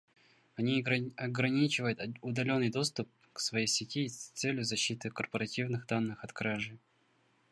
[0.55, 0.81] Они
[1.15, 6.79] ограничивают удаленный доступ к своей сети с целью защиты корпоративных данных от кражи